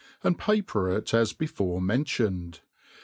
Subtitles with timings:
[0.27, 2.61] >nd paper it as befqre pif^ioned.